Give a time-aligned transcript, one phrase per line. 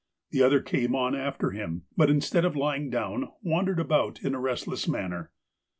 [0.31, 4.39] The other came on after him, but, instead of lying down, wandered about in a
[4.39, 5.29] restless manner.